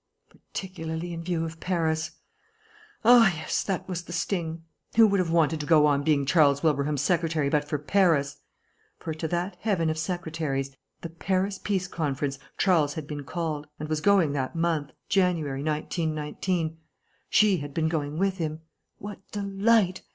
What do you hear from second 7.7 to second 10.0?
Paris? For to that heaven of